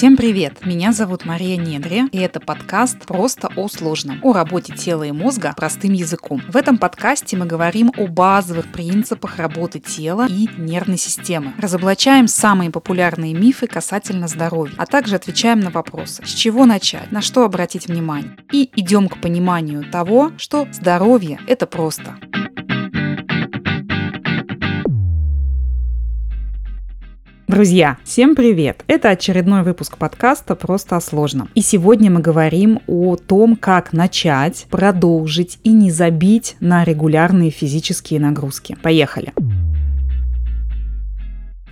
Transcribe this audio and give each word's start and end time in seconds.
Всем 0.00 0.16
привет! 0.16 0.64
Меня 0.64 0.92
зовут 0.92 1.26
Мария 1.26 1.58
Недри, 1.58 2.04
и 2.10 2.16
это 2.16 2.40
подкаст 2.40 3.04
«Просто 3.04 3.50
о 3.54 3.68
сложном» 3.68 4.18
о 4.22 4.32
работе 4.32 4.72
тела 4.72 5.02
и 5.02 5.12
мозга 5.12 5.52
простым 5.54 5.92
языком. 5.92 6.40
В 6.48 6.56
этом 6.56 6.78
подкасте 6.78 7.36
мы 7.36 7.44
говорим 7.44 7.92
о 7.98 8.06
базовых 8.06 8.72
принципах 8.72 9.36
работы 9.36 9.78
тела 9.78 10.26
и 10.26 10.48
нервной 10.56 10.96
системы, 10.96 11.52
разоблачаем 11.58 12.28
самые 12.28 12.70
популярные 12.70 13.34
мифы 13.34 13.66
касательно 13.66 14.26
здоровья, 14.26 14.72
а 14.78 14.86
также 14.86 15.16
отвечаем 15.16 15.60
на 15.60 15.68
вопросы, 15.68 16.24
с 16.24 16.30
чего 16.30 16.64
начать, 16.64 17.12
на 17.12 17.20
что 17.20 17.44
обратить 17.44 17.86
внимание, 17.86 18.38
и 18.50 18.70
идем 18.76 19.06
к 19.06 19.20
пониманию 19.20 19.84
того, 19.84 20.32
что 20.38 20.66
здоровье– 20.72 21.40
это 21.46 21.66
просто. 21.66 22.16
Друзья, 27.50 27.96
всем 28.04 28.36
привет! 28.36 28.84
Это 28.86 29.08
очередной 29.08 29.64
выпуск 29.64 29.98
подкаста 29.98 30.54
«Просто 30.54 30.96
о 30.96 31.00
сложном». 31.00 31.48
И 31.56 31.62
сегодня 31.62 32.08
мы 32.08 32.20
говорим 32.20 32.78
о 32.86 33.16
том, 33.16 33.56
как 33.56 33.92
начать, 33.92 34.68
продолжить 34.70 35.58
и 35.64 35.72
не 35.72 35.90
забить 35.90 36.54
на 36.60 36.84
регулярные 36.84 37.50
физические 37.50 38.20
нагрузки. 38.20 38.76
Поехали! 38.84 39.32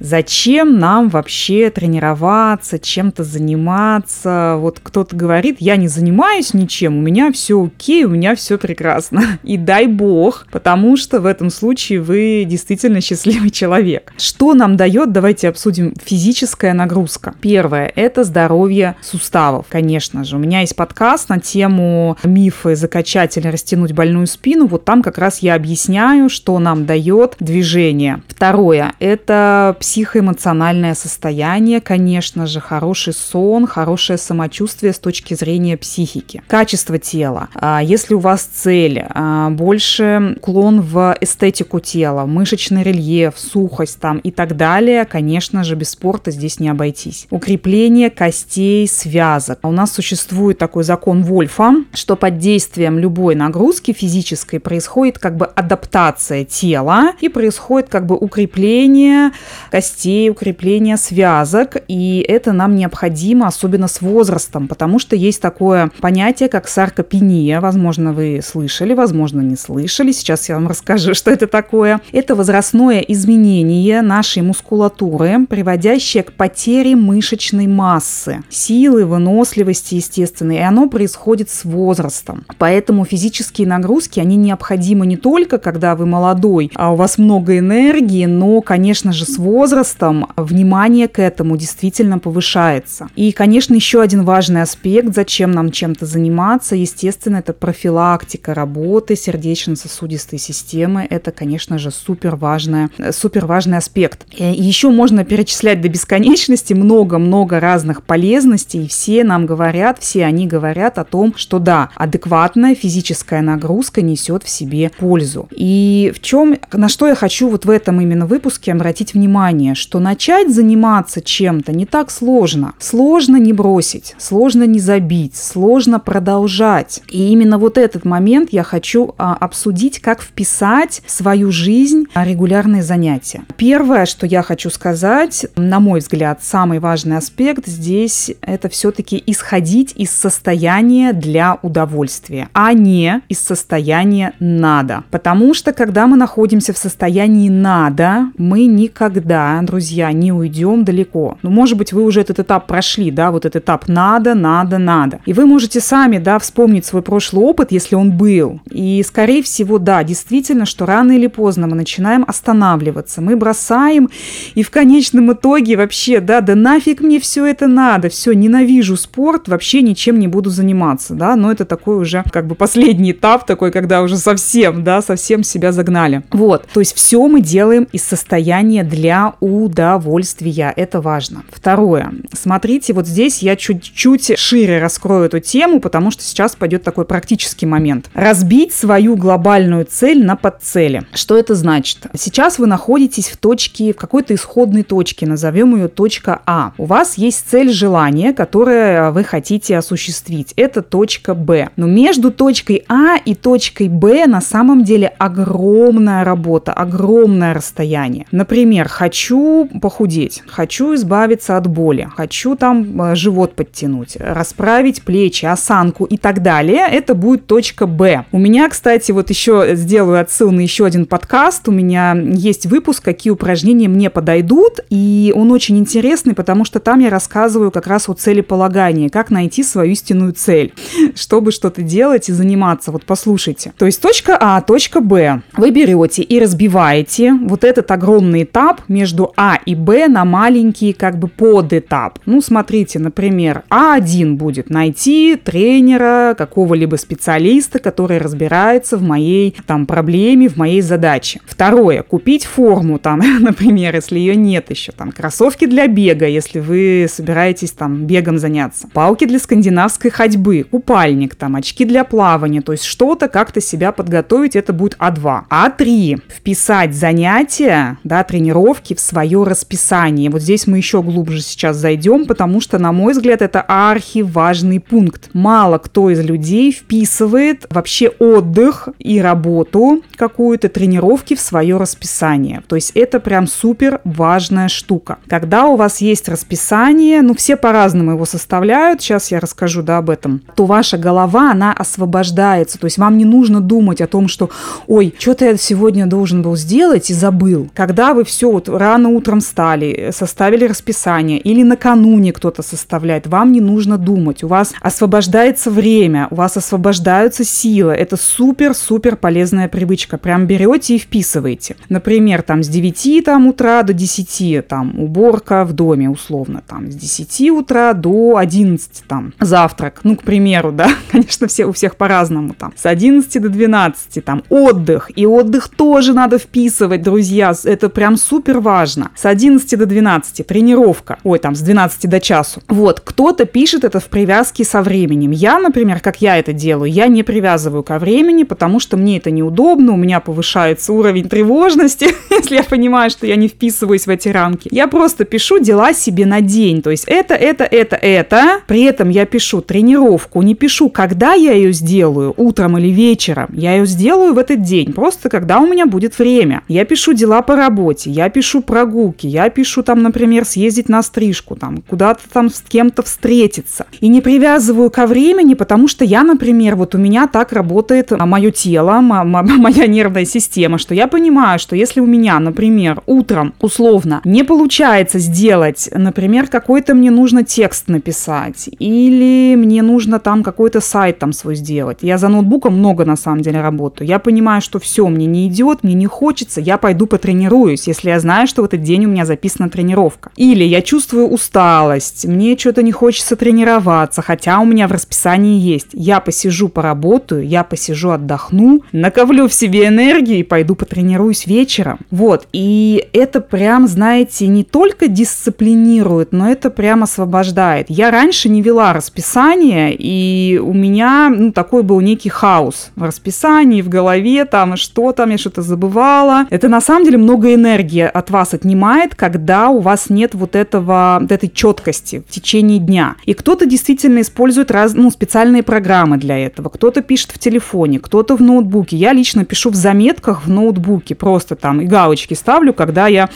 Зачем 0.01 0.79
нам 0.79 1.09
вообще 1.09 1.71
тренироваться, 1.71 2.79
чем-то 2.79 3.25
заниматься? 3.25 4.57
Вот 4.59 4.81
кто-то 4.83 5.17
говорит, 5.17 5.57
я 5.61 5.77
не 5.77 5.89
занимаюсь 5.89 6.55
ничем, 6.55 6.99
у 6.99 7.01
меня 7.01 7.33
все 7.33 7.65
окей, 7.65 8.05
у 8.05 8.09
меня 8.09 8.35
все 8.35 8.59
прекрасно. 8.59 9.23
И 9.43 9.57
дай 9.57 9.87
бог, 9.87 10.47
потому 10.51 10.97
что 10.97 11.21
в 11.21 11.27
этом 11.27 11.51
случае 11.51 12.01
вы 12.01 12.45
действительно 12.47 13.01
счастливый 13.01 13.51
человек. 13.51 14.13
Что 14.19 14.55
нам 14.55 14.77
дает, 14.77 15.13
давайте 15.13 15.49
обсудим, 15.49 15.95
физическая 16.03 16.75
нагрузка. 16.75 17.35
Первое– 17.41 17.93
это 17.97 18.25
здоровье 18.25 18.97
суставов, 19.03 19.67
конечно 19.69 20.25
же. 20.25 20.37
У 20.37 20.39
меня 20.39 20.61
есть 20.61 20.77
подкаст 20.77 21.29
на 21.29 21.41
тему 21.41 22.17
мифы 22.25 22.77
закачать 22.77 23.37
или 23.37 23.49
растянуть 23.49 23.93
больную 23.93 24.27
спину. 24.27 24.67
Вот 24.67 24.85
там 24.85 25.03
как 25.03 25.19
раз 25.19 25.41
я 25.41 25.55
объясняю, 25.55 26.29
что 26.29 26.59
нам 26.59 26.87
дает 26.87 27.37
движение. 27.41 28.23
Второе– 28.29 28.93
это 29.01 29.77
психоэмоциональное 29.89 30.95
состояние, 30.95 31.81
конечно 31.81 32.47
же, 32.47 32.61
хороший 32.61 33.15
сон, 33.15 33.67
хорошее 33.67 34.19
самочувствие 34.19 34.93
с 34.93 34.99
точки 34.99 35.33
зрения 35.33 35.79
психики. 35.79 36.43
Качество 36.47 36.99
тела. 36.99 37.49
А, 37.55 37.81
если 37.83 38.13
у 38.13 38.19
вас 38.19 38.43
цель 38.43 39.03
а, 39.09 39.49
больше 39.49 40.37
клон 40.43 40.83
в 40.83 41.17
эстетику 41.23 41.81
тела, 41.81 42.27
мышечный 42.27 42.83
рельеф, 42.83 43.39
сухость 43.39 43.99
там 43.99 44.19
и 44.19 44.31
так 44.31 44.59
далее, 44.59 45.07
конечно 45.07 45.65
же, 45.65 45.75
без 45.75 45.89
спорта 45.89 46.33
здесь 46.33 46.61
не 46.61 46.69
обойтись. 46.69 47.27
Укрепление 47.31 48.11
костей, 48.11 48.87
связок. 48.87 49.61
У 49.63 49.71
нас 49.71 49.95
существует 49.95 50.59
такой 50.59 50.85
закон 50.85 51.23
Вольфа, 51.23 51.73
что 51.95 52.15
под 52.15 52.37
действием 52.37 52.99
любой 52.99 53.37
нагрузки 53.37 53.95
физической 53.95 54.61
происходит 54.61 55.19
как 55.19 55.39
бы 55.39 55.47
адаптация 55.47 56.45
тела 56.45 57.13
и 57.23 57.31
происходит 57.31 57.89
как 57.89 58.05
бы 58.05 58.17
укрепление 58.17 59.31
костей, 59.79 60.29
укрепления 60.29 60.97
связок, 60.97 61.77
и 61.87 62.19
это 62.27 62.53
нам 62.53 62.75
необходимо, 62.75 63.47
особенно 63.47 63.87
с 63.87 64.01
возрастом, 64.01 64.67
потому 64.67 64.99
что 64.99 65.15
есть 65.15 65.41
такое 65.41 65.93
понятие, 66.01 66.49
как 66.49 66.67
саркопения, 66.67 67.61
возможно, 67.61 68.13
вы 68.13 68.41
слышали, 68.45 68.93
возможно, 68.93 69.41
не 69.41 69.55
слышали, 69.55 70.11
сейчас 70.11 70.49
я 70.49 70.57
вам 70.57 70.67
расскажу, 70.67 71.15
что 71.19 71.31
это 71.31 71.47
такое. 71.47 72.01
Это 72.11 72.35
возрастное 72.35 72.99
изменение 72.99 74.03
нашей 74.03 74.43
мускулатуры, 74.43 75.47
приводящее 75.49 76.25
к 76.25 76.33
потере 76.33 76.97
мышечной 76.97 77.69
массы, 77.69 78.41
силы, 78.51 79.05
выносливости, 79.05 79.95
естественно, 79.95 80.53
и 80.53 80.59
оно 80.59 80.89
происходит 80.89 81.51
с 81.51 81.65
возрастом. 81.65 82.45
Поэтому 82.59 83.05
физические 83.05 83.69
нагрузки, 83.69 84.19
они 84.19 84.35
необходимы 84.35 85.07
не 85.07 85.17
только, 85.17 85.59
когда 85.59 85.95
вы 85.95 86.05
молодой, 86.05 86.73
а 86.75 86.93
у 86.93 86.97
вас 86.97 87.17
много 87.17 87.59
энергии, 87.59 88.27
но, 88.27 88.61
конечно 88.61 89.13
же, 89.13 89.25
с 89.25 89.39
возрастом 89.39 89.68
возрастом 89.69 90.29
внимание 90.39 91.09
к 91.09 91.19
этому 91.19 91.59
действительно 91.59 92.19
повышается. 92.19 93.09
И, 93.17 93.33
конечно, 93.33 93.75
еще 93.75 94.01
один 94.01 94.25
важный 94.25 94.63
аспект, 94.63 95.15
зачем 95.15 95.51
нам 95.51 95.71
чем-то 95.71 96.07
заниматься, 96.07 96.75
естественно, 96.75 97.37
это 97.37 97.53
профилактика 97.53 98.55
работы 98.55 99.15
сердечно-сосудистой 99.15 100.39
системы. 100.39 101.07
Это, 101.11 101.33
конечно 101.33 101.77
же, 101.77 101.91
супер, 101.91 102.37
важная, 102.37 102.89
супер 103.11 103.45
важный 103.45 103.77
аспект. 103.77 104.27
И 104.35 104.43
еще 104.43 104.89
можно 104.89 105.23
перечислять 105.23 105.83
до 105.83 105.91
бесконечности 105.91 106.73
много-много 106.73 107.61
разных 107.61 108.05
полезностей. 108.05 108.89
Все 108.89 109.23
нам 109.23 109.45
говорят, 109.45 109.99
все 110.01 110.25
они 110.25 110.47
говорят 110.47 110.99
о 110.99 111.05
том, 111.05 111.35
что 111.37 111.59
да, 111.59 111.91
адекватная 111.95 112.75
физическая 112.75 113.43
нагрузка 113.43 114.01
несет 114.01 114.45
в 114.45 114.49
себе 114.49 114.91
пользу. 114.99 115.47
И 115.51 116.11
в 116.17 116.23
чем, 116.23 116.57
на 116.73 116.89
что 116.89 117.07
я 117.07 117.15
хочу 117.15 117.51
вот 117.51 117.67
в 117.67 117.71
этом 117.71 118.01
именно 118.01 118.25
выпуске 118.25 118.73
обратить 118.73 119.13
внимание, 119.13 119.58
понимание, 119.59 119.75
что 119.75 119.99
начать 119.99 120.55
заниматься 120.55 121.21
чем-то 121.21 121.73
не 121.73 121.87
так 121.87 122.11
сложно. 122.11 122.75
Сложно 122.79 123.37
не 123.37 123.53
бросить, 123.53 124.15
сложно 124.19 124.65
не 124.65 124.79
забить, 124.79 125.37
сложно 125.37 125.99
продолжать. 125.99 127.03
И 127.11 127.33
именно 127.33 127.59
вот 127.59 127.79
этот 127.79 128.05
момент 128.05 128.51
я 128.53 128.63
хочу 128.63 129.15
а, 129.19 129.35
обсудить, 129.35 130.01
как 130.01 130.23
вписать 130.23 131.03
в 131.07 131.11
свою 131.11 131.51
жизнь 131.51 132.05
регулярные 132.15 132.83
занятия. 132.83 133.43
Первое, 133.57 134.07
что 134.07 134.27
я 134.27 134.43
хочу 134.43 134.71
сказать, 134.71 135.47
на 135.57 135.81
мой 135.81 136.01
взгляд, 136.01 136.41
самый 136.43 136.79
важный 136.79 137.17
аспект 137.17 137.67
здесь 137.67 138.31
это 138.43 138.69
все-таки 138.69 139.23
исходить 139.27 139.93
из 139.97 140.11
состояния 140.11 141.13
для 141.13 141.59
удовольствия, 141.63 142.49
а 142.53 142.73
не 142.73 143.21
из 143.29 143.41
состояния 143.41 144.33
надо. 144.39 145.03
Потому 145.11 145.55
что 145.55 145.73
когда 145.73 146.07
мы 146.07 146.17
находимся 146.17 146.73
в 146.73 146.79
состоянии 146.79 147.49
надо, 147.49 148.29
мы 148.37 148.67
никогда 148.67 149.48
друзья, 149.63 150.13
не 150.13 150.33
уйдем 150.33 150.85
далеко. 150.85 151.39
Ну, 151.43 151.51
может 151.51 151.77
быть, 151.77 151.93
вы 151.93 152.03
уже 152.03 152.21
этот 152.21 152.39
этап 152.39 152.67
прошли, 152.67 153.11
да, 153.11 153.31
вот 153.31 153.45
этот 153.45 153.65
этап 153.65 153.89
надо, 153.89 154.35
надо, 154.35 154.79
надо. 154.79 155.21
И 155.27 155.33
вы 155.33 155.47
можете 155.47 155.81
сами, 155.81 156.19
да, 156.19 156.39
вспомнить 156.39 156.87
свой 156.87 157.03
прошлый 157.03 157.45
опыт, 157.45 157.73
если 157.73 157.97
он 157.97 158.13
был. 158.13 158.61
И, 158.71 159.03
скорее 159.07 159.43
всего, 159.43 159.79
да, 159.79 160.03
действительно, 160.05 160.65
что 160.65 160.87
рано 160.87 161.13
или 161.13 161.27
поздно 161.27 161.67
мы 161.67 161.77
начинаем 161.77 162.25
останавливаться, 162.27 163.21
мы 163.21 163.37
бросаем, 163.37 164.09
и 164.55 164.63
в 164.63 164.71
конечном 164.71 165.33
итоге 165.33 165.77
вообще, 165.77 166.21
да, 166.21 166.41
да 166.41 166.55
нафиг 166.55 167.01
мне 167.01 167.21
все 167.21 167.47
это 167.47 167.67
надо, 167.67 168.09
все, 168.09 168.33
ненавижу 168.33 168.97
спорт, 168.97 169.49
вообще 169.49 169.83
ничем 169.83 170.19
не 170.19 170.29
буду 170.29 170.51
заниматься, 170.51 171.15
да, 171.15 171.37
но 171.37 171.53
это 171.53 171.65
такой 171.65 171.99
уже 171.99 172.25
как 172.33 172.47
бы 172.47 172.55
последний 172.55 173.13
этап 173.13 173.47
такой, 173.47 173.71
когда 173.71 174.03
уже 174.03 174.17
совсем, 174.17 174.85
да, 174.85 175.03
совсем 175.03 175.43
себя 175.43 175.73
загнали. 175.73 176.23
Вот, 176.31 176.67
то 176.73 176.81
есть 176.81 176.95
все 176.95 177.27
мы 177.27 177.41
делаем 177.41 177.87
из 177.93 178.03
состояния 178.03 178.85
для 178.85 179.28
удовольствия. 179.41 180.73
Это 180.77 181.01
важно. 181.01 181.45
Второе. 181.51 182.13
Смотрите, 182.33 182.93
вот 182.93 183.07
здесь 183.07 183.43
я 183.43 183.57
чуть-чуть 183.57 184.39
шире 184.39 184.79
раскрою 184.79 185.25
эту 185.25 185.41
тему, 185.41 185.81
потому 185.81 186.11
что 186.11 186.23
сейчас 186.23 186.57
пойдет 186.57 186.83
такой 186.83 187.05
практический 187.05 187.67
момент. 187.67 188.11
Разбить 188.15 188.73
свою 188.73 189.17
глобальную 189.17 189.87
цель 189.89 190.25
на 190.25 190.37
подцели. 190.37 191.03
Что 191.13 191.37
это 191.37 191.55
значит? 191.55 192.07
Сейчас 192.15 192.59
вы 192.59 192.67
находитесь 192.67 193.29
в 193.29 193.37
точке, 193.37 193.93
в 193.93 193.97
какой-то 193.97 194.35
исходной 194.35 194.83
точке, 194.83 195.27
назовем 195.27 195.77
ее 195.77 195.89
точка 195.89 196.41
А. 196.47 196.73
У 196.79 196.85
вас 196.85 197.19
есть 197.19 197.49
цель 197.49 197.71
желания, 197.71 198.33
которое 198.33 199.11
вы 199.11 199.25
хотите 199.25 199.77
осуществить. 199.77 200.53
Это 200.57 200.83
точка 200.83 201.35
Б. 201.35 201.71
Но 201.77 201.87
между 201.87 202.31
точкой 202.31 202.85
А 202.89 203.17
и 203.17 203.35
точкой 203.35 203.89
Б 203.89 204.27
на 204.27 204.41
самом 204.41 204.85
деле 204.85 205.09
огромная 205.19 206.25
работа, 206.25 206.73
огромное 206.73 207.55
расстояние. 207.55 208.27
Например, 208.31 208.89
хочу 208.89 209.18
хочу 209.19 209.69
похудеть, 209.83 210.45
хочу 210.47 210.95
избавиться 210.95 211.57
от 211.57 211.67
боли, 211.67 212.09
хочу 212.15 212.55
там 212.55 213.03
э, 213.03 213.17
живот 213.17 213.55
подтянуть, 213.55 214.17
расправить 214.17 215.03
плечи, 215.03 215.45
осанку 215.45 216.05
и 216.05 216.17
так 216.17 216.41
далее, 216.41 216.87
это 216.89 217.17
будет 217.17 217.49
точка 217.49 217.89
Б. 217.89 218.27
У 218.31 218.39
меня, 218.39 218.69
кстати, 218.69 219.11
вот 219.11 219.29
еще 219.29 219.71
сделаю 219.73 220.21
отсыл 220.21 220.53
на 220.53 220.61
еще 220.61 220.87
один 220.87 221.05
подкаст. 221.05 221.69
У 221.69 221.73
меня 221.73 222.17
есть 222.17 222.67
выпуск, 222.67 223.03
какие 223.03 223.33
упражнения 223.33 223.89
мне 223.89 224.09
подойдут, 224.09 224.79
и 224.89 225.33
он 225.35 225.51
очень 225.51 225.79
интересный, 225.79 226.35
потому 226.35 226.65
что 226.65 226.79
там 226.79 227.01
я 227.01 227.11
рассказываю 227.11 227.73
как 227.73 227.89
раз 227.89 228.09
о 228.09 228.15
целеполагании, 228.15 229.09
как 229.09 229.31
найти 229.31 229.65
свою 229.65 229.91
истинную 229.91 230.33
цель, 230.33 230.73
чтобы 231.17 231.51
что-то 231.51 231.83
делать 231.83 232.29
и 232.29 232.33
заниматься. 232.33 232.93
Вот 232.93 233.05
послушайте. 233.05 233.73
То 233.77 233.87
есть 233.87 234.01
точка 234.01 234.39
А, 234.41 234.61
точка 234.61 235.01
Б. 235.01 235.43
Вы 235.57 235.71
берете 235.73 236.23
и 236.23 236.39
разбиваете 236.39 237.33
вот 237.33 237.65
этот 237.65 237.91
огромный 237.91 238.45
этап 238.45 238.83
между 238.87 239.08
между 239.09 239.33
А 239.37 239.59
и 239.65 239.75
Б 239.75 240.07
на 240.09 240.27
маленький 240.27 240.93
как 240.93 241.19
бы 241.19 241.29
подэтап. 241.29 242.19
Ну, 242.27 242.43
смотрите, 242.43 242.99
например, 242.99 243.63
А1 243.71 244.35
будет 244.35 244.69
найти 244.69 245.37
тренера, 245.37 246.35
какого-либо 246.37 246.97
специалиста, 246.97 247.79
который 247.79 248.19
разбирается 248.19 248.99
в 248.99 249.03
моей 249.03 249.57
там 249.67 249.87
проблеме, 249.87 250.49
в 250.49 250.57
моей 250.57 250.83
задаче. 250.83 251.41
Второе, 251.47 252.03
купить 252.03 252.45
форму 252.45 252.99
там, 252.99 253.21
например, 253.41 253.95
если 253.95 254.19
ее 254.19 254.37
нет 254.37 254.71
еще, 254.71 254.93
там, 254.93 255.11
кроссовки 255.11 255.65
для 255.67 255.87
бега, 255.87 256.27
если 256.27 256.61
вы 256.61 257.07
собираетесь 257.11 257.71
там 257.71 258.05
бегом 258.05 258.39
заняться, 258.39 258.89
палки 258.93 259.25
для 259.25 259.39
скандинавской 259.39 260.11
ходьбы, 260.11 260.67
купальник, 260.71 261.35
там, 261.35 261.57
очки 261.57 261.87
для 261.87 262.05
плавания, 262.05 262.61
то 262.61 262.73
есть 262.73 262.85
что-то 262.85 263.29
как-то 263.29 263.63
себя 263.63 263.93
подготовить, 263.93 264.55
это 264.55 264.75
будет 264.75 264.99
А2. 264.99 265.45
А3, 265.49 266.21
вписать 266.29 266.95
занятия, 266.95 267.97
да, 268.05 268.23
тренировки 268.23 268.98
в 268.99 269.01
свое 269.01 269.45
расписание. 269.45 270.29
Вот 270.29 270.43
здесь 270.43 270.67
мы 270.67 270.77
еще 270.77 271.03
глубже 271.03 271.41
сейчас 271.41 271.77
зайдем, 271.77 272.27
потому 272.27 272.61
что, 272.61 272.79
на 272.79 272.91
мой 272.91 273.13
взгляд, 273.13 273.43
это 273.43 273.63
архиважный 273.63 274.81
пункт. 274.81 275.31
Мало 275.33 275.79
кто 275.79 276.11
из 276.11 276.21
людей 276.21 276.73
вписывает 276.73 277.67
вообще 277.71 278.09
отдых 278.09 278.89
и 278.99 279.21
работу 279.21 280.03
какую-то, 280.17 280.69
тренировки 280.69 281.35
в 281.35 281.41
свое 281.41 281.77
расписание. 281.77 282.63
То 282.67 282.75
есть 282.75 282.91
это 282.95 283.21
прям 283.21 283.47
супер 283.47 284.01
важная 284.03 284.69
штука. 284.69 285.19
Когда 285.29 285.67
у 285.67 285.77
вас 285.77 286.01
есть 286.01 286.29
расписание, 286.29 287.23
ну 287.23 287.35
все 287.35 287.57
по-разному 287.57 288.13
его 288.13 288.25
составляют, 288.25 289.01
сейчас 289.01 289.31
я 289.31 289.39
расскажу, 289.39 289.83
да, 289.83 289.99
об 289.99 290.11
этом, 290.11 290.43
то 290.57 290.67
ваша 290.67 290.99
голова, 290.99 291.53
она 291.53 291.73
освобождается. 291.73 292.79
То 292.79 292.87
есть 292.87 292.99
вам 292.99 293.17
не 293.17 293.25
нужно 293.25 293.61
думать 293.61 294.01
о 294.01 294.09
том, 294.09 294.27
что, 294.27 294.51
ой, 294.89 295.15
что-то 295.17 295.45
я 295.45 295.57
сегодня 295.57 296.07
должен 296.07 296.43
был 296.43 296.57
сделать 296.57 297.11
и 297.11 297.15
забыл. 297.15 297.69
Когда 297.75 298.13
вы 298.15 298.25
все 298.25 298.51
вот 298.51 298.69
рано 298.89 299.11
утром 299.11 299.41
встали, 299.41 300.11
составили 300.13 300.65
расписание 300.65 301.39
или 301.39 301.63
накануне 301.63 302.33
кто-то 302.33 302.63
составляет, 302.63 303.27
вам 303.27 303.53
не 303.53 303.61
нужно 303.61 303.99
думать. 303.99 304.43
У 304.43 304.49
вас 304.49 304.73
освобождается 304.81 305.71
время, 305.71 306.27
у 306.31 306.37
вас 306.37 306.57
освобождаются 306.57 307.45
силы. 307.45 307.93
Это 307.93 308.17
супер-супер 308.17 309.17
полезная 309.17 309.69
привычка. 309.69 310.17
Прям 310.17 310.47
берете 310.47 310.97
и 310.97 310.99
вписываете. 310.99 311.77
Например, 311.91 312.41
там 312.41 312.63
с 312.63 312.69
9 312.69 313.25
там, 313.25 313.47
утра 313.47 313.83
до 313.83 313.93
10 313.93 314.67
там 314.67 314.99
уборка 314.99 315.65
в 315.65 315.75
доме 315.75 316.09
условно. 316.09 316.63
Там 316.67 316.91
с 316.91 316.95
10 316.95 317.51
утра 317.51 317.93
до 317.93 318.39
11 318.39 319.05
там 319.07 319.35
завтрак. 319.39 320.01
Ну, 320.03 320.17
к 320.17 320.23
примеру, 320.23 320.73
да, 320.73 320.89
конечно, 321.13 321.47
все, 321.47 321.67
у 321.67 321.73
всех 321.73 321.97
по-разному 321.97 322.55
там. 322.55 322.73
С 322.75 322.87
11 322.87 323.43
до 323.43 323.51
12 323.51 324.25
там 324.25 324.43
отдых. 324.49 325.11
И 325.15 325.27
отдых 325.27 325.69
тоже 325.69 326.15
надо 326.15 326.39
вписывать, 326.39 327.03
друзья. 327.03 327.53
Это 327.65 327.91
прям 327.91 328.17
супер 328.17 328.61
важно. 328.61 328.78
С 329.17 329.25
11 329.25 329.79
до 329.79 329.87
12 329.87 330.47
тренировка. 330.47 331.19
Ой, 331.25 331.39
там 331.39 331.55
с 331.55 331.61
12 331.61 332.09
до 332.09 332.21
часу. 332.21 332.63
Вот, 332.69 333.01
кто-то 333.01 333.45
пишет 333.45 333.85
это 333.85 334.01
в 334.01 334.05
привязке 334.05 334.65
со 334.65 334.83
временем. 334.83 335.31
Я, 335.31 335.59
например, 335.59 336.01
как 336.01 336.21
я 336.21 336.37
это 336.39 336.53
делаю, 336.53 336.91
я 336.91 337.07
не 337.07 337.23
привязываю 337.23 337.83
ко 337.83 337.99
времени, 337.99 338.45
потому 338.45 338.81
что 338.81 338.97
мне 338.97 339.19
это 339.19 339.31
неудобно, 339.31 339.93
у 339.93 339.97
меня 339.97 340.21
повышается 340.21 340.93
уровень 340.93 341.29
тревожности, 341.29 342.09
если 342.31 342.57
я 342.57 342.63
понимаю, 342.63 343.11
что 343.11 343.27
я 343.27 343.37
не 343.37 343.49
вписываюсь 343.49 344.07
в 344.07 344.11
эти 344.11 344.29
рамки. 344.29 344.69
Я 344.71 344.87
просто 344.87 345.25
пишу 345.25 345.59
дела 345.59 345.93
себе 345.93 346.27
на 346.27 346.41
день. 346.41 346.83
То 346.83 346.91
есть 346.91 347.05
это, 347.07 347.35
это, 347.35 347.65
это, 347.65 347.97
это. 347.97 348.61
При 348.67 348.83
этом 348.83 349.09
я 349.11 349.27
пишу 349.27 349.61
тренировку, 349.61 350.43
не 350.43 350.55
пишу, 350.55 350.89
когда 350.91 351.35
я 351.35 351.53
ее 351.53 351.73
сделаю, 351.73 352.35
утром 352.37 352.79
или 352.79 352.89
вечером. 352.89 353.49
Я 353.53 353.75
ее 353.75 353.87
сделаю 353.87 354.35
в 354.35 354.39
этот 354.39 354.63
день, 354.63 354.93
просто 354.93 355.29
когда 355.29 355.61
у 355.61 355.67
меня 355.67 355.87
будет 355.87 356.19
время. 356.19 356.63
Я 356.69 356.85
пишу 356.85 357.13
дела 357.13 357.43
по 357.43 357.57
работе, 357.57 358.11
я 358.11 358.29
пишу 358.29 358.63
прогулки, 358.69 359.27
я 359.27 359.49
пишу 359.49 359.83
там, 359.83 360.03
например, 360.03 360.45
съездить 360.45 360.91
на 360.91 361.03
стрижку, 361.03 361.57
там, 361.57 361.79
куда-то 361.89 362.21
там 362.31 362.51
с 362.51 362.61
кем-то 362.61 363.03
встретиться. 363.03 363.87
И 364.01 364.09
не 364.09 364.21
привязываю 364.21 364.91
ко 364.91 365.07
времени, 365.07 365.55
потому 365.55 365.89
что 365.89 366.05
я, 366.05 366.23
например, 366.23 366.77
вот 366.77 366.95
у 366.95 366.99
меня 366.99 367.27
так 367.27 367.53
работает 367.55 368.11
мое 368.11 368.51
тело, 368.51 369.01
моя 369.01 369.87
нервная 369.87 370.27
система, 370.27 370.77
что 370.77 370.95
я 370.95 371.09
понимаю, 371.09 371.59
что 371.59 371.77
если 371.77 372.01
у 372.01 372.07
меня, 372.07 372.39
например, 372.41 373.01
утром 373.07 373.55
условно 373.61 374.21
не 374.25 374.45
получается 374.45 375.19
сделать, 375.19 375.89
например, 375.95 376.49
какой-то 376.49 376.95
мне 376.95 377.11
нужно 377.11 377.45
текст 377.45 377.89
написать, 377.89 378.69
или 378.79 379.57
мне 379.57 379.81
нужно 379.81 380.19
там 380.19 380.43
какой-то 380.43 380.83
сайт 380.83 381.19
там 381.19 381.33
свой 381.33 381.55
сделать. 381.55 381.99
Я 382.03 382.19
за 382.19 382.29
ноутбуком 382.29 382.79
много 382.79 383.07
на 383.07 383.17
самом 383.17 383.41
деле 383.41 383.63
работаю. 383.63 384.07
Я 384.07 384.19
понимаю, 384.19 384.61
что 384.61 384.79
все, 384.79 385.09
мне 385.09 385.25
не 385.25 385.49
идет, 385.49 385.83
мне 385.83 385.95
не 385.95 386.07
хочется, 386.07 386.61
я 386.61 386.77
пойду 386.77 387.07
потренируюсь, 387.07 387.89
если 387.89 388.11
я 388.11 388.21
знаю, 388.21 388.47
что 388.47 388.58
в 388.63 388.65
этот 388.67 388.83
день 388.83 389.07
у 389.07 389.09
меня 389.09 389.25
записана 389.25 389.71
тренировка. 389.71 390.31
Или 390.37 390.65
я 390.65 390.83
чувствую 390.83 391.29
усталость, 391.29 392.27
мне 392.27 392.57
что-то 392.57 392.83
не 392.83 392.93
хочется 392.93 393.37
тренироваться, 393.37 394.23
хотя 394.23 394.59
у 394.61 394.65
меня 394.65 394.89
в 394.89 394.93
расписании 394.93 395.59
есть. 395.61 395.89
Я 395.93 396.21
посижу, 396.21 396.69
поработаю, 396.69 397.47
я 397.47 397.65
посижу, 397.65 398.11
отдохну, 398.11 398.83
накоплю 398.93 399.49
в 399.49 399.55
себе 399.55 399.87
энергии 399.87 400.39
и 400.39 400.43
пойду 400.43 400.75
потренируюсь 400.75 401.47
вечером. 401.47 402.01
Вот, 402.11 402.47
и 402.53 403.09
это 403.13 403.41
прям, 403.41 403.87
знаете, 403.87 404.47
не 404.47 404.65
только 404.65 405.09
дисциплинирует, 405.09 406.33
но 406.33 406.51
это 406.51 406.71
прям 406.71 407.03
освобождает. 407.03 407.87
Я 407.89 408.11
раньше 408.11 408.49
не 408.49 408.63
вела 408.63 408.93
расписание, 408.93 409.95
и 409.97 410.59
у 410.59 410.73
меня 410.73 411.33
ну, 411.35 411.53
такой 411.53 411.83
был 411.83 412.01
некий 412.01 412.29
хаос 412.29 412.91
в 412.97 413.03
расписании, 413.03 413.83
в 413.83 413.89
голове, 413.89 414.45
там, 414.45 414.77
что 414.77 415.13
там, 415.13 415.31
я 415.31 415.39
что-то 415.39 415.63
забывала. 415.63 416.47
Это 416.51 416.69
на 416.69 416.81
самом 416.81 417.05
деле 417.05 417.19
много 417.19 417.55
энергии 417.55 418.03
от 418.03 418.31
вас 418.31 418.48
отнимает, 418.55 419.15
когда 419.15 419.69
у 419.69 419.81
вас 419.81 420.11
нет 420.11 420.35
вот 420.35 420.57
этого, 420.57 421.25
этой 421.29 421.49
четкости 421.49 422.23
в 422.29 422.31
течение 422.31 422.79
дня. 422.79 423.17
И 423.25 423.35
кто-то 423.35 423.67
действительно 423.67 424.21
использует 424.21 424.71
раз, 424.71 424.95
ну, 424.95 425.11
специальные 425.11 425.63
программы 425.63 426.17
для 426.17 426.39
этого, 426.39 426.69
кто-то 426.69 427.03
пишет 427.03 427.33
в 427.33 427.39
телефоне, 427.39 428.01
кто-то 428.01 428.37
в 428.37 428.43
ноутбуке. 428.43 428.97
Я 428.97 429.13
лично 429.13 429.45
пишу 429.45 429.71
в 429.71 429.75
заметках 429.75 430.47
в 430.47 430.51
ноутбуке, 430.51 431.15
просто 431.15 431.57
там 431.57 431.81
и 431.81 431.87
галочки 431.87 432.35
ставлю, 432.35 432.73
когда 432.73 433.07
я 433.07 433.29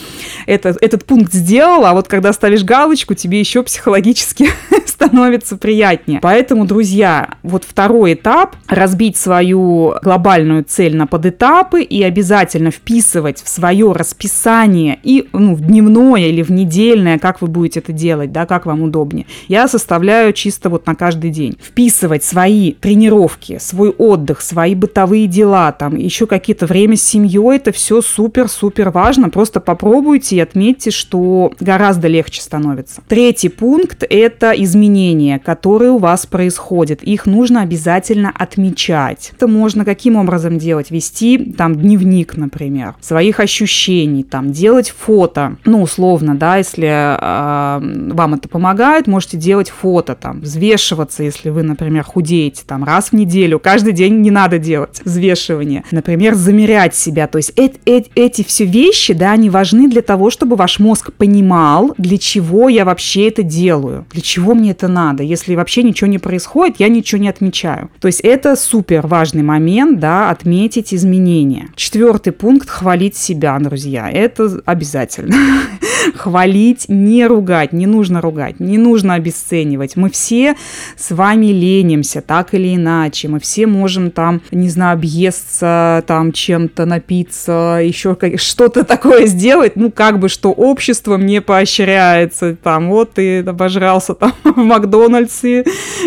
это, 0.47 0.75
этот 0.81 1.05
пункт 1.05 1.33
сделала, 1.33 1.91
а 1.91 1.93
вот 1.95 2.09
когда 2.09 2.33
ставишь 2.33 2.65
галочку, 2.65 3.15
тебе 3.15 3.41
еще 3.41 3.63
психологически 3.63 4.49
становится 4.87 5.57
приятнее. 5.57 6.21
Поэтому, 6.21 6.65
друзья, 6.65 7.35
вот 7.43 7.65
второй 7.65 8.15
этап– 8.15 8.57
разбить 8.69 9.17
свою 9.17 9.95
глобальную 10.03 10.65
цель 10.65 10.97
на 10.97 11.07
подэтапы 11.07 11.83
и 11.83 12.03
обязательно 12.03 12.71
вписывать 12.71 13.43
в 13.43 13.49
свое 13.49 13.93
расписание 13.93 14.92
и 15.03 15.29
ну, 15.33 15.55
в 15.55 15.61
дневное 15.61 16.29
или 16.29 16.43
в 16.43 16.51
недельное, 16.51 17.19
как 17.19 17.41
вы 17.43 17.49
будете 17.49 17.81
это 17.81 17.93
делать, 17.93 18.33
да, 18.33 18.47
как 18.47 18.67
вам 18.67 18.83
удобнее. 18.83 19.27
Я 19.49 19.69
составляю 19.69 20.33
чисто 20.33 20.71
вот 20.71 20.87
на 20.87 20.95
каждый 20.95 21.31
день. 21.31 21.57
Вписывать 21.63 22.25
свои 22.25 22.73
тренировки, 22.73 23.59
свой 23.59 23.91
отдых, 23.91 24.41
свои 24.41 24.75
бытовые 24.75 25.27
дела, 25.27 25.73
там 25.73 25.97
еще 25.97 26.27
какие-то 26.27 26.67
время 26.67 26.97
с 26.97 27.03
семьей, 27.03 27.57
это 27.57 27.73
все 27.73 28.01
супер-супер 28.01 28.91
важно. 28.91 29.29
Просто 29.29 29.61
попробуйте 29.61 30.37
и 30.37 30.41
отметьте, 30.41 30.91
что 30.91 31.53
гораздо 31.61 32.09
легче 32.09 32.43
становится. 32.43 33.03
Третий 33.09 33.49
пункт– 33.49 34.05
это 34.11 34.53
изменения, 34.53 35.39
которые 35.39 35.93
у 35.93 35.99
вас 35.99 36.27
происходят. 36.27 37.03
Их 37.03 37.27
нужно 37.27 37.63
обязательно 37.63 38.31
отмечать. 38.35 39.33
Это 39.37 39.47
можно 39.47 39.85
каким 39.85 40.17
образом 40.17 40.59
делать? 40.59 40.91
Вести 40.91 41.53
там 41.57 41.77
дневник, 41.77 42.37
например, 42.37 42.95
своих 43.01 43.41
ощущений, 43.41 44.25
там 44.25 44.53
делать 44.53 44.82
фото, 44.91 45.57
ну 45.65 45.83
условно, 45.83 46.35
да, 46.35 46.57
если 46.57 46.89
э, 46.89 48.13
вам 48.13 48.35
это 48.35 48.49
помогает, 48.49 49.07
можете 49.07 49.37
делать 49.37 49.71
фото, 49.71 50.15
там 50.15 50.41
взвешиваться, 50.41 51.23
если 51.23 51.51
вы, 51.51 51.63
например, 51.63 52.05
худеете, 52.05 52.63
там 52.67 52.85
раз 52.85 53.09
в 53.09 53.13
неделю, 53.15 53.59
каждый 53.59 53.93
день 53.93 54.21
не 54.21 54.31
надо 54.31 54.59
делать 54.59 55.01
взвешивание, 55.05 55.85
например, 55.91 56.35
замерять 56.35 56.95
себя, 56.95 57.27
то 57.27 57.39
есть 57.39 57.53
э 57.57 57.71
э 57.87 58.03
эти 58.15 58.43
все 58.45 58.65
вещи, 58.65 59.15
да, 59.15 59.33
они 59.33 59.51
важны 59.51 59.89
для 59.89 60.03
того, 60.03 60.31
чтобы 60.31 60.57
ваш 60.57 60.79
мозг 60.79 61.13
понимал, 61.13 61.95
для 61.99 62.19
чего 62.19 62.69
я 62.69 62.85
вообще 62.85 63.29
это 63.29 63.43
делаю, 63.43 64.07
для 64.13 64.23
чего 64.23 64.55
мне 64.55 64.73
это 64.73 64.89
надо. 64.89 65.23
Если 65.23 65.55
вообще 65.55 65.83
ничего 65.83 66.09
не 66.09 66.19
происходит, 66.19 66.81
я 66.81 66.89
ничего 66.89 67.21
не 67.21 67.29
отмечаю. 67.29 67.91
То 68.01 68.09
есть 68.09 68.21
это 68.21 68.57
супер 68.57 69.07
важный 69.07 69.43
момент, 69.43 70.01
да, 70.01 70.31
отметить 70.31 70.95
изменения. 70.95 71.69
Четвертый 71.77 72.33
пункт– 72.33 72.69
хвалить 72.71 73.17
себя, 73.17 73.59
друзья. 73.59 74.11
Это 74.11 74.63
обязательно. 74.73 75.35
Хвалить, 76.17 76.87
не 76.89 77.27
ругать, 77.27 77.73
не 77.73 77.87
нужно 77.87 78.21
ругать, 78.21 78.59
не 78.61 78.77
нужно 78.77 79.15
обесценивать. 79.15 79.97
Мы 79.97 80.11
все 80.11 80.57
с 80.97 81.13
вами 81.13 81.47
ленимся, 81.47 82.21
так 82.21 82.55
или 82.55 82.75
иначе. 82.75 83.29
Мы 83.29 83.39
все 83.39 83.67
можем 83.67 84.11
там, 84.11 84.41
не 84.51 84.69
знаю, 84.69 84.95
объесться, 84.95 86.03
там 86.07 86.33
чем-то 86.33 86.87
напиться, 86.87 87.81
еще 87.83 88.17
что-то 88.37 88.85
такое 88.93 89.27
сделать, 89.27 89.77
ну, 89.77 89.91
как 89.91 90.19
бы, 90.19 90.29
что 90.29 90.51
общество 90.51 91.17
мне 91.17 91.41
поощряется. 91.41 92.57
Там, 92.57 92.89
вот 92.89 93.15
ты 93.15 93.41
обожрался 93.41 94.15
там 94.23 94.33
в 94.45 94.57
Макдональдсе, 94.57 95.65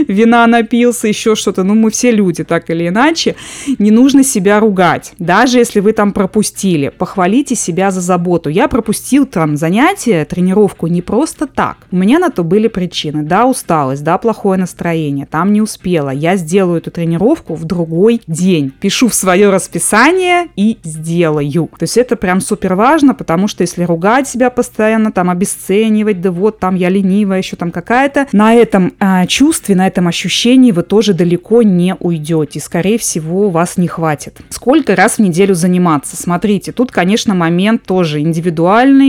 вина 0.08 0.46
напился, 0.48 1.08
еще 1.08 1.36
что-то. 1.36 1.64
Ну, 1.64 1.74
мы 1.76 1.90
все 1.92 2.12
люди, 2.12 2.44
так 2.44 2.70
или 2.70 2.88
иначе. 2.88 3.36
Не 3.80 3.92
нужно 3.92 4.24
себя 4.24 4.60
ругать. 4.60 5.14
Даже 5.20 5.58
если 5.58 5.80
вы 5.80 5.94
там 5.94 6.12
пропустили, 6.12 6.90
похвалите 6.90 7.56
себя 7.56 7.92
за 7.92 8.02
заботу. 8.02 8.50
Я 8.56 8.70
пропустил 8.70 9.26
там 9.26 9.58
занятие, 9.58 10.24
тренировку 10.24 10.88
не 10.88 11.02
просто 11.02 11.46
так. 11.46 11.76
У 11.92 11.98
меня 11.98 12.20
на 12.20 12.30
то 12.30 12.42
были 12.44 12.70
причины. 12.70 13.22
Да, 13.22 13.46
усталость, 13.46 14.02
да, 14.02 14.18
плохое 14.18 14.58
настроение, 14.58 15.26
там 15.26 15.52
не 15.52 15.62
успела. 15.62 16.10
Я 16.10 16.38
сделаю 16.38 16.78
эту 16.78 16.90
тренировку 16.90 17.56
в 17.56 17.66
другой 17.66 18.22
день. 18.28 18.72
Пишу 18.72 19.10
в 19.10 19.14
свое 19.14 19.50
расписание 19.50 20.48
и 20.56 20.78
сделаю. 20.84 21.70
То 21.78 21.84
есть 21.84 21.98
это 21.98 22.16
прям 22.16 22.40
супер 22.40 22.76
важно, 22.76 23.14
потому 23.14 23.50
что 23.50 23.64
если 23.64 23.84
ругать 23.84 24.30
себя 24.30 24.50
постоянно, 24.50 25.12
там 25.12 25.30
обесценивать, 25.30 26.22
да 26.22 26.32
вот 26.32 26.60
там 26.60 26.76
я 26.76 26.88
ленивая, 26.88 27.40
еще 27.40 27.58
там 27.58 27.72
какая-то, 27.72 28.28
на 28.32 28.54
этом 28.54 28.94
э, 29.00 29.28
чувстве, 29.28 29.76
на 29.76 29.86
этом 29.86 30.08
ощущении 30.08 30.72
вы 30.72 30.84
тоже 30.84 31.14
далеко 31.14 31.62
не 31.62 31.94
уйдете. 32.00 32.62
Скорее 32.62 32.98
всего, 32.98 33.50
вас 33.50 33.76
не 33.76 33.90
хватит. 33.90 34.40
Сколько 34.48 34.96
раз 34.96 35.18
в 35.18 35.20
неделю 35.20 35.56
заниматься? 35.56 36.16
Смотрите, 36.16 36.72
тут, 36.72 36.94
конечно, 36.94 37.36
момент 37.36 37.84
тоже 37.84 38.22
индивидуальный, 38.22 38.45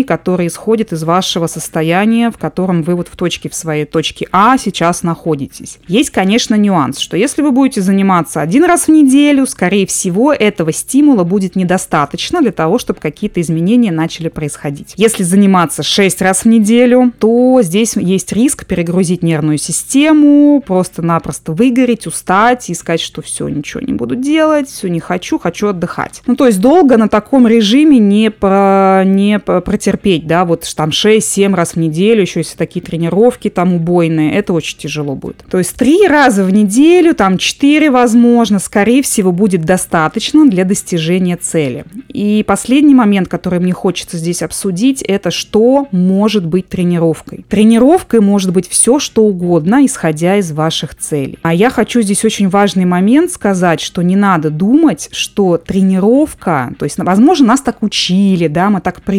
который 0.03 0.47
исходит 0.47 0.93
из 0.93 1.05
вашего 1.05 1.47
состояния, 1.47 2.31
в 2.31 2.39
котором 2.39 2.83
вы 2.83 2.95
вот 2.95 3.09
в 3.09 3.17
точке 3.17 3.49
в 3.49 3.55
своей 3.55 3.85
точке 3.85 4.29
А 4.33 4.59
сейчас 4.59 5.03
находитесь. 5.03 5.79
Есть, 5.89 6.11
конечно, 6.11 6.55
нюанс, 6.55 6.99
что 6.99 7.17
если 7.17 7.43
вы 7.43 7.51
будете 7.51 7.81
заниматься 7.81 8.41
один 8.41 8.65
раз 8.65 8.87
в 8.87 8.91
неделю, 8.91 9.47
скорее 9.47 9.87
всего, 9.87 10.33
этого 10.33 10.73
стимула 10.73 11.25
будет 11.25 11.57
недостаточно 11.57 12.41
для 12.41 12.53
того, 12.53 12.79
чтобы 12.79 13.01
какие-то 13.01 13.41
изменения 13.41 13.93
начали 13.93 14.29
происходить. 14.29 14.95
Если 14.97 15.23
заниматься 15.23 15.83
6 15.83 16.23
раз 16.23 16.43
в 16.43 16.47
неделю, 16.47 17.13
то 17.19 17.61
здесь 17.63 17.97
есть 17.97 18.33
риск 18.33 18.67
перегрузить 18.67 19.23
нервную 19.23 19.59
систему, 19.59 20.63
просто-напросто 20.65 21.53
выгореть, 21.53 22.07
устать 22.07 22.71
и 22.71 22.75
сказать, 22.75 23.01
что 23.01 23.23
все, 23.23 23.49
ничего 23.49 23.81
не 23.81 23.93
буду 23.93 24.15
делать, 24.15 24.69
все 24.69 24.89
не 24.89 25.01
хочу, 25.01 25.39
хочу 25.39 25.69
отдыхать. 25.69 26.23
Ну, 26.27 26.37
то 26.37 26.47
есть 26.47 26.61
долго 26.61 26.97
на 26.97 27.09
таком 27.09 27.47
режиме 27.47 27.99
не, 27.99 28.31
про, 28.31 29.03
не 29.05 29.26
протерпеть, 29.39 30.27
да, 30.27 30.45
вот 30.45 30.65
там 30.77 30.91
6-7 30.91 31.55
раз 31.55 31.73
в 31.73 31.77
неделю, 31.77 32.23
еще 32.23 32.41
если 32.41 32.57
такие 32.57 32.85
тренировки 32.85 33.51
там 33.51 33.75
убойные, 33.75 34.33
это 34.35 34.53
очень 34.53 34.79
тяжело 34.79 35.15
будет. 35.15 35.45
То 35.51 35.59
есть 35.59 35.75
три 35.77 36.07
раза 36.07 36.45
в 36.45 36.53
неделю, 36.53 37.15
там 37.15 37.39
4 37.39 37.91
возможно, 37.91 38.59
скорее 38.59 39.03
всего, 39.03 39.33
будет 39.33 39.65
достаточно 39.65 40.49
для 40.49 40.65
достижения 40.65 41.37
цели. 41.37 41.85
И 42.09 42.45
последний 42.47 42.95
момент, 42.95 43.29
который 43.29 43.61
мне 43.61 43.73
хочется 43.73 44.17
здесь 44.17 44.43
обсудить, 44.43 45.03
это 45.03 45.31
что 45.31 45.89
может 45.91 46.47
быть 46.47 46.69
тренировкой. 46.69 47.45
Тренировкой 47.49 48.21
может 48.21 48.53
быть 48.53 48.69
все, 48.69 48.99
что 48.99 49.23
угодно, 49.23 49.85
исходя 49.85 50.37
из 50.37 50.53
ваших 50.53 50.95
целей. 50.95 51.39
А 51.43 51.55
я 51.55 51.71
хочу 51.71 52.03
здесь 52.03 52.25
очень 52.25 52.49
важный 52.49 52.85
момент 52.85 53.31
сказать, 53.31 53.81
что 53.81 54.03
не 54.03 54.17
надо 54.17 54.51
думать, 54.51 55.09
что 55.13 55.57
тренировка, 55.59 56.73
то 56.79 56.85
есть, 56.85 56.99
возможно, 56.99 57.47
нас 57.47 57.61
так 57.61 57.83
учили, 57.83 58.49
да, 58.49 58.71
мы 58.71 58.81
так 58.81 59.03
привыкли 59.03 59.16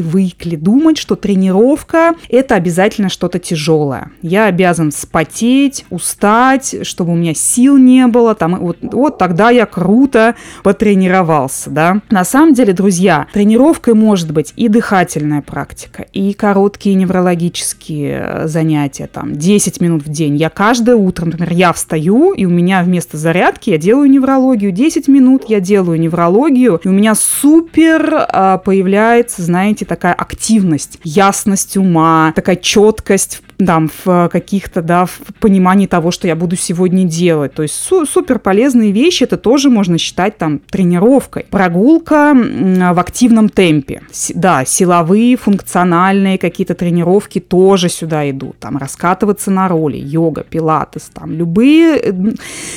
думать, 0.58 0.98
что 0.98 1.16
тренировка– 1.16 2.16
это 2.30 2.56
обязательно 2.56 3.10
что-то 3.10 3.39
тяжелое. 3.39 4.12
Я 4.22 4.46
обязан 4.46 4.92
вспотеть, 4.92 5.86
устать, 5.89 6.75
чтобы 6.84 7.13
у 7.13 7.16
меня 7.16 7.34
сил 7.34 7.77
не 7.77 8.08
было, 8.08 8.36
там, 8.36 8.60
вот, 8.60 8.77
вот 8.82 9.18
тогда 9.18 9.50
я 9.50 9.66
круто 9.66 10.36
потренировался, 10.63 11.70
да. 11.70 12.01
На 12.10 12.24
самом 12.24 12.54
деле, 12.54 12.74
друзья, 12.74 13.27
тренировкой 13.34 13.94
может 13.94 14.32
быть 14.32 14.54
и 14.56 14.68
дыхательная 14.68 15.42
практика, 15.42 16.06
и 16.13 16.34
короткие 16.34 16.96
неврологические 16.96 18.22
э, 18.24 18.48
занятия, 18.48 19.08
там, 19.08 19.36
10 19.36 19.82
минут 19.82 20.06
в 20.06 20.10
день. 20.10 20.36
Я 20.36 20.50
каждое 20.50 20.96
утро, 20.96 21.25
например, 21.25 21.54
я 21.54 21.74
встаю, 21.74 22.34
и 22.34 22.46
у 22.46 22.50
меня 22.50 22.84
вместо 22.84 23.18
зарядки 23.18 23.70
я 23.70 23.77
делаю 23.77 24.10
неврологию. 24.10 24.72
10 24.72 25.08
минут 25.08 25.46
я 25.48 25.60
делаю 25.60 26.00
неврологию, 26.00 26.80
и 26.84 26.88
у 26.88 26.92
меня 26.92 27.16
супер 27.16 28.10
а, 28.13 28.58
появляется, 28.58 29.42
знаете, 29.42 29.86
такая 29.88 30.13
активность, 30.13 31.00
ясность 31.03 31.77
ума, 31.77 32.32
такая 32.36 32.56
четкость 32.56 33.41
там, 33.58 33.90
в 34.06 34.30
каких-то, 34.32 34.82
да, 34.82 35.06
в 35.06 35.20
понимании 35.40 35.88
того, 35.88 36.12
что 36.12 36.28
я 36.28 36.36
буду 36.36 36.56
сегодня 36.56 37.06
делать. 37.06 37.54
То 37.54 37.64
есть 37.64 37.76
су- 37.76 38.06
супер 38.06 38.40
полезные 38.40 38.92
вещи, 38.92 39.24
это 39.24 39.38
тоже 39.38 39.70
можно 39.70 39.98
считать 39.98 40.38
там 40.38 40.60
тренировкой. 40.60 41.46
Прогулка 41.50 42.34
в 42.36 43.00
активном 43.00 43.50
темпе. 43.50 44.04
С- 44.12 44.32
да, 44.36 44.64
силовые, 44.64 45.38
функциональные 45.38 46.38
какие-то 46.38 46.76
тренировки 46.76 47.40
тоже 47.40 47.90
сюда 47.90 48.30
идут. 48.30 48.60
Там 48.60 48.78
раскатываться 48.78 49.50
на 49.50 49.68
роли, 49.68 49.98
йога, 49.98 50.44
пилатес, 50.44 51.10
там 51.14 51.32
любые, 51.32 52.16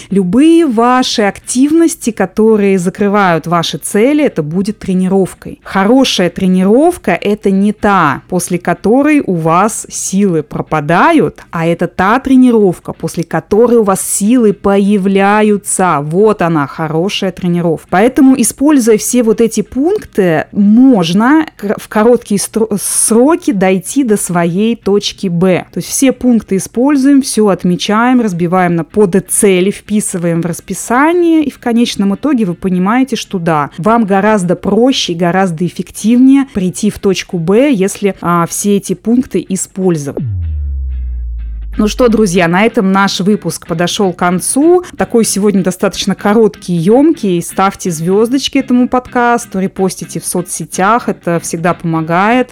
любые 0.09 0.67
ваши 0.67 1.23
активности, 1.23 2.11
которые 2.11 2.79
закрывают 2.79 3.47
ваши 3.47 3.77
цели, 3.79 4.25
это 4.25 4.43
будет 4.43 4.79
тренировкой. 4.79 5.61
Хорошая 5.63 6.31
тренировка– 6.31 7.11
это 7.21 7.51
не 7.51 7.73
та, 7.73 8.23
после 8.29 8.59
которой 8.59 9.21
у 9.21 9.35
вас 9.35 9.87
силы 9.91 10.43
пропадают 10.43 10.70
пропадают, 10.71 11.43
а 11.51 11.67
это 11.67 11.89
та 11.89 12.21
тренировка, 12.21 12.93
после 12.93 13.25
которой 13.25 13.79
у 13.79 13.83
вас 13.83 14.01
силы 14.01 14.53
появляются. 14.53 15.99
Вот 16.01 16.43
она, 16.43 16.69
хорошая 16.69 17.33
тренировка. 17.33 17.89
Поэтому, 17.91 18.41
используя 18.41 18.97
все 18.97 19.25
вот 19.25 19.41
эти 19.41 19.63
пункты, 19.63 20.47
можно 20.53 21.47
в 21.77 21.89
короткие 21.89 22.41
сроки 22.81 23.51
дойти 23.51 24.05
до 24.05 24.17
своей 24.17 24.77
точки 24.77 25.27
Б. 25.27 25.67
То 25.73 25.79
есть 25.79 25.89
все 25.89 26.13
пункты 26.13 26.57
используем, 26.57 27.21
все 27.23 27.49
отмечаем, 27.49 28.21
разбиваем 28.21 28.77
на 28.77 28.85
подцели, 28.85 29.73
вписываем 29.73 30.41
в 30.41 30.47
расписание, 30.47 31.43
и 31.43 31.51
в 31.51 31.59
конечном 31.59 32.15
итоге 32.15 32.45
вы 32.45 32.55
понимаете, 32.55 33.17
что 33.17 33.39
да, 33.39 33.71
вам 33.79 34.05
гораздо 34.05 34.55
проще, 34.55 35.15
гораздо 35.15 35.67
эффективнее 35.67 36.47
прийти 36.55 36.91
в 36.91 37.01
точку 37.01 37.39
Б, 37.39 37.73
если 37.73 38.15
а, 38.21 38.47
все 38.47 38.77
эти 38.77 38.95
пункты 38.95 39.45
использовать. 39.49 40.23
Ну 41.77 41.89
что, 41.89 42.09
друзья, 42.09 42.49
на 42.49 42.65
этом 42.65 42.93
наш 42.93 43.21
выпуск 43.21 43.67
подошел 43.67 44.13
к 44.13 44.19
концу. 44.19 44.83
Такой 44.99 45.25
сегодня 45.25 45.63
достаточно 45.63 46.15
короткий, 46.15 46.75
емкий. 46.75 47.41
Ставьте 47.41 47.91
звездочки 47.91 48.59
этому 48.59 48.89
подкасту, 48.89 49.61
репостите 49.61 50.21
в 50.21 50.27
соцсетях, 50.27 51.09
это 51.09 51.41
всегда 51.41 51.73
помогает. 51.73 52.51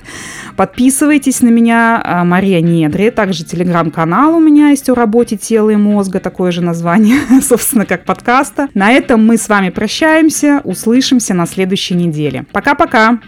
Подписывайтесь 0.56 1.42
на 1.42 1.48
меня, 1.48 2.00
а, 2.02 2.24
Мария 2.24 2.60
Недри, 2.60 3.10
также 3.10 3.44
телеграм-канал 3.44 4.36
у 4.36 4.40
меня 4.40 4.70
есть 4.70 4.88
о 4.88 4.94
работе 4.94 5.36
тела 5.36 5.70
и 5.70 5.76
мозга, 5.76 6.20
такое 6.20 6.52
же 6.52 6.62
название, 6.62 7.18
собственно, 7.42 7.86
как 7.86 8.04
подкаста. 8.04 8.68
На 8.74 8.92
этом 8.92 9.26
мы 9.26 9.36
с 9.36 9.48
вами 9.48 9.70
прощаемся, 9.70 10.62
услышимся 10.64 11.34
на 11.34 11.46
следующей 11.46 11.94
неделе. 11.94 12.46
Пока-пока! 12.52 13.18